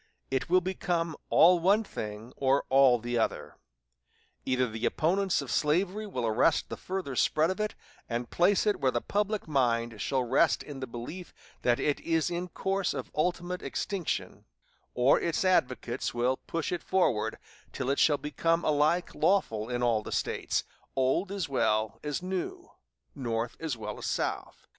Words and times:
It 0.31 0.49
will 0.49 0.61
become 0.61 1.15
all 1.29 1.59
one 1.59 1.83
thing 1.83 2.33
or 2.35 2.65
all 2.69 2.97
the 2.97 3.19
other. 3.19 3.57
Either 4.47 4.67
the 4.67 4.87
opponents 4.87 5.43
of 5.43 5.51
slavery 5.51 6.07
will 6.07 6.25
arrest 6.25 6.69
the 6.69 6.75
further 6.75 7.15
spread 7.15 7.51
of 7.51 7.59
it, 7.59 7.75
and 8.09 8.31
place 8.31 8.65
it 8.65 8.79
where 8.79 8.89
the 8.89 8.99
public 8.99 9.47
mind 9.47 10.01
shall 10.01 10.23
rest 10.23 10.63
in 10.63 10.79
the 10.79 10.87
belief 10.87 11.35
that 11.61 11.79
it 11.79 11.99
is 11.99 12.31
in 12.31 12.47
course 12.47 12.95
of 12.95 13.11
ultimate 13.13 13.61
extinction; 13.61 14.45
or 14.95 15.19
its 15.21 15.45
advocates 15.45 16.15
will 16.15 16.35
push 16.47 16.71
it 16.71 16.81
forward 16.81 17.37
till 17.71 17.91
it 17.91 17.99
shall 17.99 18.17
become 18.17 18.65
alike 18.65 19.13
lawful 19.13 19.69
in 19.69 19.83
all 19.83 20.01
the 20.01 20.11
States, 20.11 20.63
old 20.95 21.31
as 21.31 21.47
well 21.47 21.99
as 22.03 22.23
new, 22.23 22.71
North 23.13 23.55
as 23.59 23.77
well 23.77 23.99
as 23.99 24.07
South." 24.07 24.65